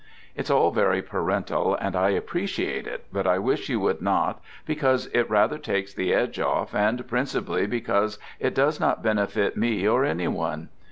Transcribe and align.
It's 0.35 0.49
all 0.49 0.71
very 0.71 1.03
parental 1.03 1.75
and 1.75 1.95
I 1.95 2.09
appreciate 2.09 2.87
it, 2.87 3.05
but 3.13 3.27
I 3.27 3.37
wish 3.37 3.69
you 3.69 3.79
would 3.81 4.01
not 4.01 4.41
because 4.65 5.05
it 5.13 5.29
rather 5.29 5.59
takes 5.59 5.93
the 5.93 6.11
edge 6.11 6.39
off, 6.39 6.73
and 6.73 7.07
principally 7.07 7.67
because 7.67 8.17
it 8.39 8.55
does 8.55 8.79
not 8.79 9.03
benefit 9.03 9.55
me 9.55 9.87
or 9.87 10.03
any 10.03 10.27
one. 10.27 10.69